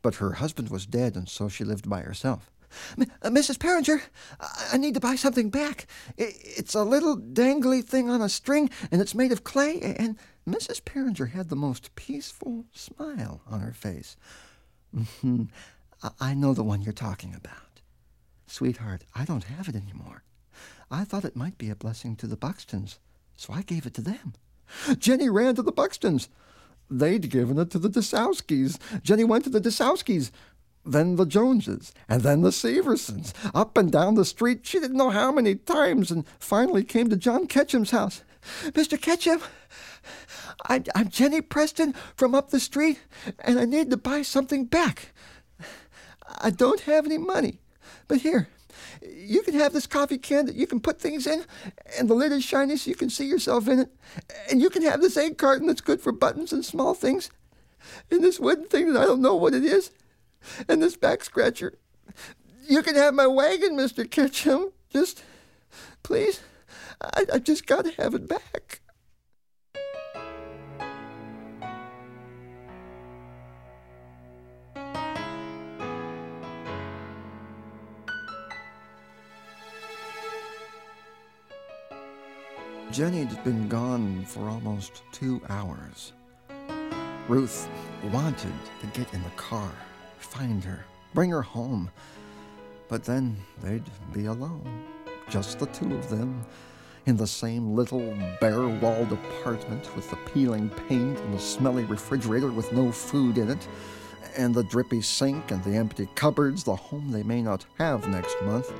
but 0.00 0.16
her 0.16 0.32
husband 0.32 0.70
was 0.70 0.86
dead, 0.86 1.14
and 1.14 1.28
so 1.28 1.48
she 1.48 1.64
lived 1.64 1.88
by 1.88 2.00
herself. 2.00 2.50
Mrs. 2.96 3.58
Peringer, 3.58 4.00
I 4.72 4.78
need 4.78 4.94
to 4.94 5.00
buy 5.00 5.14
something 5.14 5.50
back. 5.50 5.86
It's 6.16 6.74
a 6.74 6.84
little 6.84 7.18
dangly 7.18 7.84
thing 7.84 8.08
on 8.08 8.22
a 8.22 8.30
string, 8.30 8.70
and 8.90 9.02
it's 9.02 9.14
made 9.14 9.30
of 9.30 9.44
clay. 9.44 9.94
And 9.98 10.16
Mrs. 10.48 10.82
Peringer 10.82 11.32
had 11.32 11.50
the 11.50 11.56
most 11.56 11.94
peaceful 11.96 12.64
smile 12.72 13.42
on 13.46 13.60
her 13.60 13.74
face. 13.74 14.16
Mm-hmm. 14.96 15.44
I 16.18 16.32
know 16.32 16.54
the 16.54 16.64
one 16.64 16.80
you're 16.80 16.94
talking 16.94 17.34
about. 17.34 17.71
Sweetheart, 18.46 19.04
I 19.14 19.24
don't 19.24 19.44
have 19.44 19.68
it 19.68 19.76
anymore. 19.76 20.24
I 20.90 21.04
thought 21.04 21.24
it 21.24 21.36
might 21.36 21.58
be 21.58 21.70
a 21.70 21.76
blessing 21.76 22.16
to 22.16 22.26
the 22.26 22.36
Buxtons, 22.36 22.98
so 23.36 23.52
I 23.52 23.62
gave 23.62 23.86
it 23.86 23.94
to 23.94 24.02
them. 24.02 24.34
Jenny 24.98 25.28
ran 25.28 25.54
to 25.54 25.62
the 25.62 25.72
Buxtons. 25.72 26.28
They'd 26.90 27.30
given 27.30 27.58
it 27.58 27.70
to 27.70 27.78
the 27.78 27.88
Desowskis. 27.88 28.78
Jenny 29.02 29.24
went 29.24 29.44
to 29.44 29.50
the 29.50 29.60
Desowskis, 29.60 30.30
then 30.84 31.16
the 31.16 31.24
Joneses, 31.24 31.92
and 32.08 32.22
then 32.22 32.42
the 32.42 32.50
Seversons. 32.50 33.32
Up 33.54 33.76
and 33.78 33.90
down 33.90 34.14
the 34.14 34.24
street, 34.24 34.66
she 34.66 34.80
didn't 34.80 34.96
know 34.96 35.10
how 35.10 35.32
many 35.32 35.54
times, 35.54 36.10
and 36.10 36.26
finally 36.38 36.84
came 36.84 37.08
to 37.08 37.16
John 37.16 37.46
Ketchum's 37.46 37.92
house. 37.92 38.22
Mr. 38.64 39.00
Ketchum, 39.00 39.40
I, 40.66 40.82
I'm 40.94 41.08
Jenny 41.08 41.40
Preston 41.40 41.94
from 42.16 42.34
up 42.34 42.50
the 42.50 42.60
street, 42.60 43.00
and 43.40 43.58
I 43.58 43.64
need 43.64 43.90
to 43.90 43.96
buy 43.96 44.22
something 44.22 44.64
back. 44.64 45.12
I 46.38 46.50
don't 46.50 46.80
have 46.80 47.06
any 47.06 47.18
money. 47.18 47.60
But 48.12 48.20
here, 48.20 48.46
you 49.00 49.40
can 49.40 49.54
have 49.54 49.72
this 49.72 49.86
coffee 49.86 50.18
can 50.18 50.44
that 50.44 50.54
you 50.54 50.66
can 50.66 50.80
put 50.80 51.00
things 51.00 51.26
in, 51.26 51.46
and 51.98 52.10
the 52.10 52.14
lid 52.14 52.30
is 52.30 52.44
shiny 52.44 52.76
so 52.76 52.90
you 52.90 52.94
can 52.94 53.08
see 53.08 53.24
yourself 53.24 53.68
in 53.68 53.78
it. 53.78 53.88
And 54.50 54.60
you 54.60 54.68
can 54.68 54.82
have 54.82 55.00
this 55.00 55.16
egg 55.16 55.38
carton 55.38 55.66
that's 55.66 55.80
good 55.80 55.98
for 55.98 56.12
buttons 56.12 56.52
and 56.52 56.62
small 56.62 56.92
things, 56.92 57.30
and 58.10 58.22
this 58.22 58.38
wooden 58.38 58.66
thing 58.66 58.92
that 58.92 59.00
I 59.00 59.06
don't 59.06 59.22
know 59.22 59.34
what 59.34 59.54
it 59.54 59.64
is, 59.64 59.92
and 60.68 60.82
this 60.82 60.94
back 60.94 61.24
scratcher. 61.24 61.78
You 62.68 62.82
can 62.82 62.96
have 62.96 63.14
my 63.14 63.26
wagon, 63.26 63.78
Mr. 63.78 64.04
Ketchum. 64.10 64.72
Just, 64.90 65.24
please, 66.02 66.42
I, 67.00 67.24
I 67.32 67.38
just 67.38 67.66
got 67.66 67.86
to 67.86 67.92
have 67.92 68.12
it 68.12 68.28
back. 68.28 68.81
Jenny'd 82.92 83.42
been 83.42 83.68
gone 83.68 84.22
for 84.26 84.50
almost 84.50 85.02
two 85.12 85.40
hours. 85.48 86.12
Ruth 87.26 87.66
wanted 88.12 88.52
to 88.82 88.86
get 88.88 89.14
in 89.14 89.22
the 89.22 89.30
car, 89.30 89.72
find 90.18 90.62
her, 90.62 90.84
bring 91.14 91.30
her 91.30 91.40
home. 91.40 91.90
But 92.88 93.02
then 93.02 93.38
they'd 93.62 93.82
be 94.12 94.26
alone, 94.26 94.84
just 95.30 95.58
the 95.58 95.66
two 95.68 95.94
of 95.94 96.10
them, 96.10 96.44
in 97.06 97.16
the 97.16 97.26
same 97.26 97.74
little 97.74 98.14
bare 98.42 98.68
walled 98.68 99.10
apartment 99.10 99.96
with 99.96 100.10
the 100.10 100.16
peeling 100.34 100.68
paint 100.68 101.18
and 101.18 101.32
the 101.32 101.40
smelly 101.40 101.84
refrigerator 101.84 102.50
with 102.50 102.74
no 102.74 102.92
food 102.92 103.38
in 103.38 103.48
it, 103.48 103.68
and 104.36 104.54
the 104.54 104.64
drippy 104.64 105.00
sink 105.00 105.50
and 105.50 105.64
the 105.64 105.76
empty 105.76 106.10
cupboards, 106.14 106.62
the 106.62 106.76
home 106.76 107.10
they 107.10 107.22
may 107.22 107.40
not 107.40 107.64
have 107.78 108.06
next 108.06 108.36
month. 108.42 108.70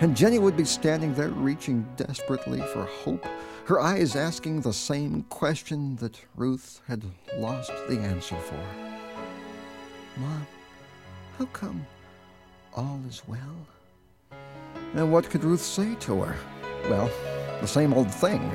And 0.00 0.16
Jenny 0.16 0.38
would 0.38 0.56
be 0.56 0.64
standing 0.64 1.12
there 1.12 1.28
reaching 1.28 1.86
desperately 1.96 2.60
for 2.72 2.84
hope, 2.86 3.26
her 3.66 3.80
eyes 3.80 4.16
asking 4.16 4.62
the 4.62 4.72
same 4.72 5.24
question 5.28 5.96
that 5.96 6.18
Ruth 6.36 6.80
had 6.88 7.04
lost 7.36 7.70
the 7.86 7.98
answer 7.98 8.36
for. 8.36 8.58
Mom, 10.16 10.46
how 11.38 11.44
come 11.46 11.86
all 12.74 12.98
is 13.10 13.22
well? 13.26 14.40
And 14.94 15.12
what 15.12 15.28
could 15.28 15.44
Ruth 15.44 15.60
say 15.60 15.94
to 15.96 16.22
her? 16.22 16.36
Well, 16.88 17.10
the 17.60 17.68
same 17.68 17.92
old 17.92 18.10
thing. 18.10 18.50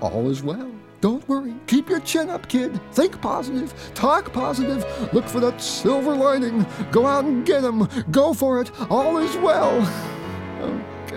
All 0.00 0.30
is 0.30 0.44
well. 0.44 0.70
Don't 1.00 1.28
worry. 1.28 1.54
Keep 1.66 1.88
your 1.88 2.00
chin 2.00 2.30
up, 2.30 2.48
kid. 2.48 2.80
Think 2.92 3.20
positive. 3.20 3.74
Talk 3.94 4.32
positive. 4.32 4.84
Look 5.12 5.26
for 5.26 5.40
that 5.40 5.60
silver 5.60 6.14
lining. 6.14 6.64
Go 6.92 7.06
out 7.06 7.24
and 7.24 7.44
get 7.44 7.64
him. 7.64 7.88
Go 8.12 8.32
for 8.32 8.60
it. 8.60 8.70
All 8.88 9.18
is 9.18 9.36
well. 9.38 9.82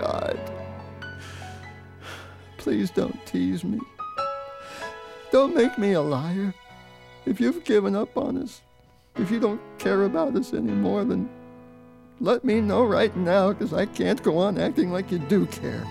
God. 0.00 0.38
Please 2.56 2.90
don't 2.90 3.18
tease 3.26 3.64
me. 3.64 3.78
Don't 5.30 5.54
make 5.54 5.78
me 5.78 5.92
a 5.92 6.00
liar. 6.00 6.54
If 7.26 7.38
you've 7.40 7.64
given 7.64 7.94
up 7.94 8.16
on 8.16 8.38
us, 8.38 8.62
if 9.16 9.30
you 9.30 9.38
don't 9.38 9.60
care 9.78 10.04
about 10.04 10.34
us 10.36 10.54
anymore, 10.54 11.04
then 11.04 11.28
let 12.18 12.44
me 12.44 12.60
know 12.60 12.84
right 12.84 13.14
now, 13.16 13.52
because 13.52 13.72
I 13.72 13.86
can't 13.86 14.22
go 14.22 14.38
on 14.38 14.58
acting 14.58 14.90
like 14.90 15.10
you 15.10 15.18
do 15.18 15.46
care. 15.46 15.86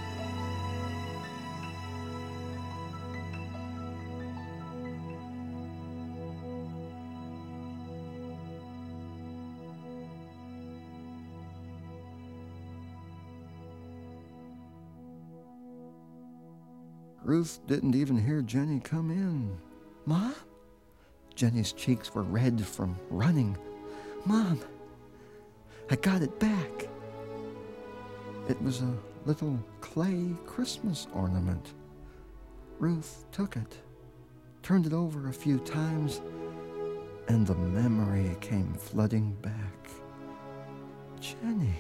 Ruth 17.24 17.60
didn't 17.68 17.96
even 17.96 18.18
hear 18.18 18.42
Jenny 18.42 18.80
come 18.80 19.12
in. 19.12 19.58
Mom? 20.06 20.34
Jenny's 21.36 21.74
cheeks 21.74 22.14
were 22.14 22.24
red 22.24 22.66
from 22.66 22.98
running. 23.10 23.58
Mom, 24.26 24.60
I 25.90 25.96
got 25.96 26.22
it 26.22 26.40
back. 26.40 26.88
It 28.48 28.62
was 28.62 28.82
a 28.82 28.98
little 29.26 29.60
clay 29.82 30.34
Christmas 30.46 31.08
ornament. 31.14 31.74
Ruth 32.80 33.26
took 33.32 33.56
it, 33.58 33.78
turned 34.64 34.86
it 34.86 34.94
over 34.94 35.28
a 35.28 35.34
few 35.34 35.60
times, 35.60 36.22
and 37.28 37.46
the 37.46 37.56
memory 37.56 38.36
came 38.42 38.74
flooding 38.74 39.34
back. 39.42 39.90
Jenny, 41.20 41.76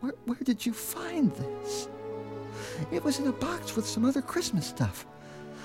where, 0.00 0.14
where 0.24 0.38
did 0.44 0.64
you 0.64 0.72
find 0.72 1.32
this? 1.32 1.88
It 2.92 3.04
was 3.04 3.18
in 3.18 3.26
a 3.26 3.32
box 3.32 3.76
with 3.76 3.86
some 3.86 4.04
other 4.04 4.22
Christmas 4.22 4.66
stuff. 4.66 5.06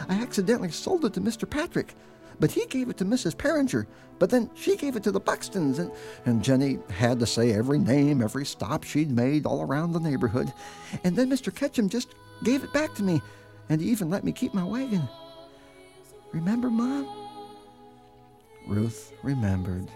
I 0.09 0.15
accidentally 0.15 0.71
sold 0.71 1.05
it 1.05 1.13
to 1.13 1.21
Mr. 1.21 1.49
Patrick, 1.49 1.95
but 2.39 2.51
he 2.51 2.65
gave 2.65 2.89
it 2.89 2.97
to 2.97 3.05
Mrs. 3.05 3.35
Peringer. 3.35 3.85
But 4.19 4.29
then 4.29 4.49
she 4.55 4.75
gave 4.75 4.95
it 4.95 5.03
to 5.03 5.11
the 5.11 5.19
Buxtons, 5.19 5.79
and, 5.79 5.91
and 6.25 6.43
Jenny 6.43 6.79
had 6.89 7.19
to 7.19 7.25
say 7.25 7.53
every 7.53 7.79
name, 7.79 8.21
every 8.21 8.45
stop 8.45 8.83
she'd 8.83 9.11
made 9.11 9.45
all 9.45 9.61
around 9.61 9.93
the 9.93 9.99
neighborhood. 9.99 10.53
And 11.03 11.15
then 11.15 11.29
Mr. 11.29 11.53
Ketchum 11.53 11.89
just 11.89 12.13
gave 12.43 12.63
it 12.63 12.73
back 12.73 12.93
to 12.95 13.03
me, 13.03 13.21
and 13.69 13.81
he 13.81 13.89
even 13.89 14.09
let 14.09 14.23
me 14.23 14.31
keep 14.31 14.53
my 14.53 14.63
wagon. 14.63 15.07
Remember, 16.33 16.69
Mom? 16.69 17.07
Ruth 18.67 19.13
remembered. 19.23 19.87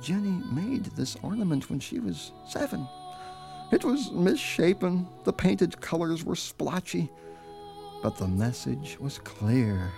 Jenny 0.00 0.42
made 0.52 0.84
this 0.84 1.16
ornament 1.22 1.70
when 1.70 1.80
she 1.80 2.00
was 2.00 2.32
seven. 2.48 2.86
It 3.72 3.84
was 3.84 4.12
misshapen, 4.12 5.08
the 5.24 5.32
painted 5.32 5.80
colors 5.80 6.24
were 6.24 6.36
splotchy, 6.36 7.10
but 8.00 8.16
the 8.16 8.28
message 8.28 8.96
was 9.00 9.18
clear. 9.18 9.90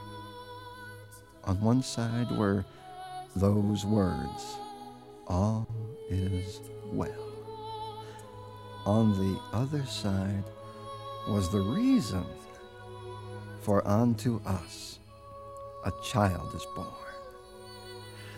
On 1.45 1.61
one 1.61 1.83
side 1.83 2.31
were 2.31 2.65
those 3.37 3.85
words, 3.85 4.57
All 5.27 5.69
is 6.09 6.61
well. 6.87 7.29
On 8.87 9.13
the 9.13 9.39
other 9.53 9.85
side 9.85 10.45
was 11.29 11.51
the 11.51 11.61
reason, 11.61 12.25
for 13.61 13.87
unto 13.87 14.41
us 14.47 14.99
a 15.85 15.93
child 16.03 16.55
is 16.55 16.67
born. 16.75 16.87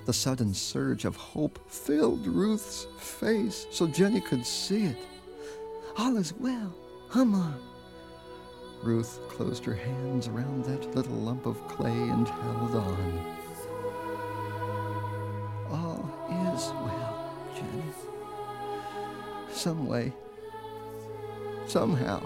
The 0.06 0.12
sudden 0.12 0.54
surge 0.54 1.04
of 1.04 1.14
hope 1.14 1.58
filled 1.70 2.26
Ruth's 2.26 2.88
face 2.98 3.66
so 3.70 3.86
Jenny 3.86 4.20
could 4.20 4.44
see 4.44 4.86
it. 4.86 4.96
All 5.96 6.16
is 6.16 6.32
well, 6.34 6.74
huh, 7.08 7.24
Mom? 7.24 7.60
Ruth 8.82 9.20
closed 9.28 9.64
her 9.64 9.74
hands 9.74 10.28
around 10.28 10.64
that 10.64 10.94
little 10.94 11.16
lump 11.16 11.46
of 11.46 11.66
clay 11.68 12.08
and 12.08 12.26
held 12.26 12.74
on. 12.74 13.36
All 15.70 16.54
is 16.54 16.68
well, 16.68 17.34
Jenny. 17.54 17.82
Some 19.52 19.86
way, 19.86 20.12
somehow. 21.66 22.22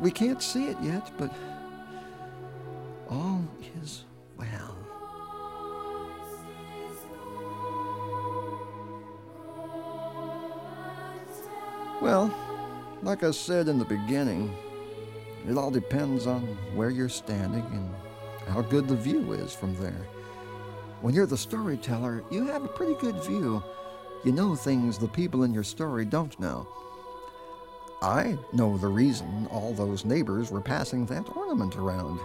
We 0.00 0.10
can't 0.10 0.42
see 0.42 0.66
it 0.66 0.76
yet, 0.82 1.10
but 1.16 1.32
all 3.08 3.42
is 3.82 4.04
well. 4.36 4.73
Well, 12.04 12.30
like 13.02 13.22
I 13.24 13.30
said 13.30 13.66
in 13.66 13.78
the 13.78 13.84
beginning, 13.86 14.54
it 15.48 15.56
all 15.56 15.70
depends 15.70 16.26
on 16.26 16.42
where 16.74 16.90
you're 16.90 17.08
standing 17.08 17.64
and 17.64 17.88
how 18.46 18.60
good 18.60 18.86
the 18.86 18.94
view 18.94 19.32
is 19.32 19.54
from 19.54 19.74
there. 19.76 20.06
When 21.00 21.14
you're 21.14 21.24
the 21.24 21.38
storyteller, 21.38 22.22
you 22.30 22.46
have 22.48 22.62
a 22.62 22.68
pretty 22.68 22.92
good 23.00 23.24
view. 23.24 23.62
You 24.22 24.32
know 24.32 24.54
things 24.54 24.98
the 24.98 25.08
people 25.08 25.44
in 25.44 25.54
your 25.54 25.62
story 25.62 26.04
don't 26.04 26.38
know. 26.38 26.68
I 28.02 28.36
know 28.52 28.76
the 28.76 28.88
reason 28.88 29.48
all 29.50 29.72
those 29.72 30.04
neighbors 30.04 30.50
were 30.50 30.60
passing 30.60 31.06
that 31.06 31.34
ornament 31.34 31.76
around. 31.76 32.20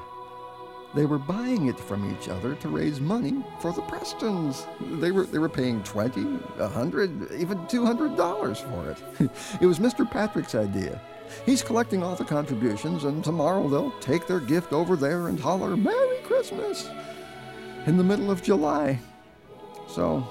They 0.95 1.05
were 1.05 1.19
buying 1.19 1.67
it 1.67 1.79
from 1.79 2.11
each 2.11 2.29
other 2.29 2.55
to 2.55 2.69
raise 2.69 2.99
money 2.99 3.43
for 3.59 3.71
the 3.71 3.81
Prestons. 3.83 4.65
They 4.99 5.11
were 5.11 5.25
they 5.25 5.37
were 5.37 5.49
paying 5.49 5.83
twenty, 5.83 6.39
a 6.57 6.67
hundred, 6.67 7.31
even 7.33 7.65
two 7.67 7.85
hundred 7.85 8.17
dollars 8.17 8.59
for 8.59 8.89
it. 8.89 9.29
it 9.61 9.67
was 9.67 9.77
Mr. 9.77 10.09
Patrick's 10.09 10.55
idea. 10.55 10.99
He's 11.45 11.61
collecting 11.61 12.01
all 12.01 12.15
the 12.15 12.25
contributions, 12.25 13.03
and 13.03 13.23
tomorrow 13.23 13.69
they'll 13.69 13.91
take 13.99 14.25
their 14.25 14.39
gift 14.39 14.73
over 14.73 14.95
there 14.95 15.27
and 15.27 15.39
holler 15.39 15.77
"Merry 15.77 16.17
Christmas" 16.23 16.89
in 17.85 17.97
the 17.97 18.03
middle 18.03 18.31
of 18.31 18.41
July. 18.41 18.99
So, 19.87 20.27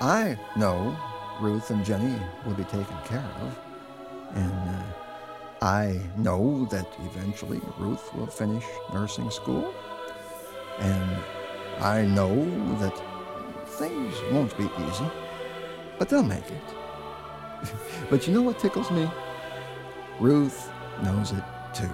I 0.00 0.36
know 0.56 0.96
Ruth 1.40 1.70
and 1.70 1.84
Jenny 1.84 2.20
will 2.44 2.54
be 2.54 2.64
taken 2.64 2.96
care 3.04 3.30
of, 3.42 3.58
and. 4.34 4.52
Uh, 4.52 5.07
I 5.60 6.00
know 6.16 6.66
that 6.66 6.86
eventually 7.00 7.60
Ruth 7.78 8.14
will 8.14 8.26
finish 8.26 8.64
nursing 8.92 9.30
school. 9.30 9.74
And 10.78 11.16
I 11.80 12.02
know 12.02 12.34
that 12.78 12.96
things 13.66 14.14
won't 14.30 14.56
be 14.56 14.64
easy, 14.64 15.10
but 15.98 16.08
they'll 16.08 16.22
make 16.22 16.48
it. 16.48 17.68
but 18.10 18.26
you 18.26 18.34
know 18.34 18.42
what 18.42 18.58
tickles 18.60 18.90
me? 18.90 19.10
Ruth 20.20 20.70
knows 21.02 21.32
it 21.32 21.42
too. 21.74 21.90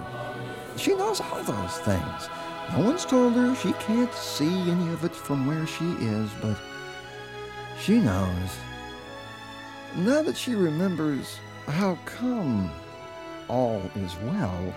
She 0.77 0.93
knows 0.93 1.19
all 1.21 1.43
those 1.43 1.77
things. 1.79 2.29
No 2.73 2.85
one's 2.85 3.05
told 3.05 3.33
her 3.33 3.55
she 3.55 3.73
can't 3.73 4.13
see 4.13 4.69
any 4.69 4.89
of 4.89 5.03
it 5.03 5.15
from 5.15 5.47
where 5.47 5.65
she 5.65 5.85
is, 5.93 6.29
but 6.41 6.57
she 7.79 7.99
knows. 7.99 8.57
Now 9.95 10.21
that 10.21 10.37
she 10.37 10.53
remembers 10.53 11.39
how 11.67 11.97
come 12.05 12.71
all 13.47 13.81
is 13.95 14.15
well, 14.23 14.73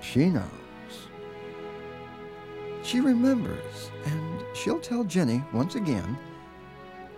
she 0.00 0.26
knows. 0.26 0.44
She 2.82 3.00
remembers, 3.00 3.90
and 4.04 4.42
she'll 4.54 4.80
tell 4.80 5.04
Jenny 5.04 5.42
once 5.52 5.74
again 5.74 6.16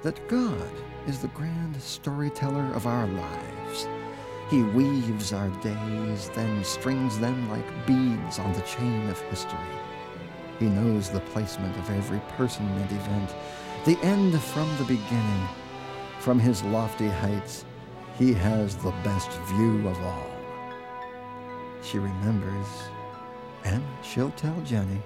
that 0.02 0.28
God 0.28 0.70
is 1.06 1.18
the 1.18 1.28
grand 1.28 1.80
storyteller 1.80 2.72
of 2.74 2.86
our 2.86 3.06
lives. 3.06 3.88
He 4.50 4.62
weaves 4.62 5.32
our 5.32 5.48
days, 5.62 6.28
then 6.30 6.64
strings 6.64 7.18
them 7.18 7.48
like 7.50 7.86
beads 7.86 8.38
on 8.38 8.52
the 8.52 8.62
chain 8.62 9.08
of 9.08 9.20
history. 9.22 9.58
He 10.58 10.66
knows 10.66 11.08
the 11.08 11.20
placement 11.20 11.76
of 11.76 11.88
every 11.90 12.20
person 12.36 12.66
and 12.66 12.92
event, 12.92 13.34
the 13.84 13.98
end 14.02 14.40
from 14.40 14.68
the 14.76 14.84
beginning. 14.84 15.48
From 16.18 16.38
his 16.38 16.62
lofty 16.64 17.08
heights, 17.08 17.64
he 18.20 18.34
has 18.34 18.76
the 18.76 18.90
best 19.02 19.30
view 19.48 19.88
of 19.88 19.98
all. 20.02 20.30
She 21.82 21.98
remembers, 21.98 22.66
and 23.64 23.82
she'll 24.04 24.32
tell 24.32 24.60
Jenny, 24.60 25.00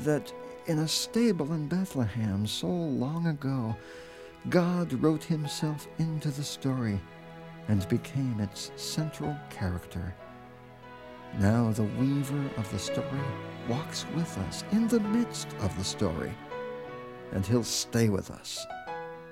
that 0.00 0.30
in 0.66 0.80
a 0.80 0.88
stable 0.88 1.54
in 1.54 1.68
Bethlehem 1.68 2.46
so 2.46 2.66
long 2.66 3.28
ago, 3.28 3.74
God 4.50 4.92
wrote 5.02 5.24
himself 5.24 5.88
into 5.98 6.30
the 6.30 6.44
story 6.44 7.00
and 7.68 7.88
became 7.88 8.40
its 8.40 8.72
central 8.76 9.34
character. 9.48 10.14
Now 11.38 11.72
the 11.72 11.84
weaver 11.98 12.44
of 12.58 12.70
the 12.72 12.78
story 12.78 13.24
walks 13.70 14.04
with 14.14 14.36
us 14.40 14.64
in 14.70 14.86
the 14.86 15.00
midst 15.00 15.48
of 15.60 15.74
the 15.78 15.84
story, 15.84 16.32
and 17.32 17.46
he'll 17.46 17.64
stay 17.64 18.10
with 18.10 18.30
us 18.30 18.66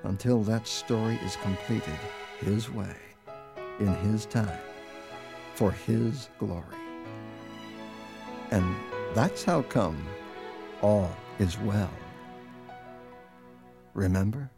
until 0.04 0.42
that 0.44 0.66
story 0.66 1.20
is 1.22 1.36
completed 1.36 1.98
his 2.40 2.70
way, 2.70 2.96
in 3.80 3.94
His 3.96 4.26
time, 4.26 4.60
for 5.54 5.70
His 5.72 6.28
glory. 6.38 6.64
And 8.50 8.74
that's 9.14 9.44
how 9.44 9.62
come 9.62 10.04
all 10.82 11.10
is 11.38 11.58
well. 11.58 11.90
Remember? 13.94 14.50